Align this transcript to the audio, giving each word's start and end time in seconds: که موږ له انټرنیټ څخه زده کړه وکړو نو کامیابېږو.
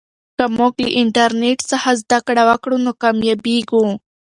که 0.37 0.45
موږ 0.57 0.73
له 0.83 0.89
انټرنیټ 1.01 1.59
څخه 1.71 1.89
زده 2.01 2.19
کړه 2.27 2.43
وکړو 2.49 2.77
نو 2.85 2.91
کامیابېږو. 3.01 3.83